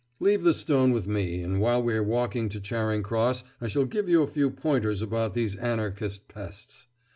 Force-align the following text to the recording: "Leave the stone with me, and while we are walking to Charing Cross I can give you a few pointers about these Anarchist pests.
"Leave 0.19 0.41
the 0.41 0.51
stone 0.55 0.91
with 0.91 1.07
me, 1.07 1.43
and 1.43 1.61
while 1.61 1.79
we 1.83 1.93
are 1.93 2.01
walking 2.01 2.49
to 2.49 2.59
Charing 2.59 3.03
Cross 3.03 3.43
I 3.61 3.69
can 3.69 3.85
give 3.85 4.09
you 4.09 4.23
a 4.23 4.27
few 4.27 4.49
pointers 4.49 5.03
about 5.03 5.33
these 5.35 5.55
Anarchist 5.57 6.27
pests. 6.27 6.87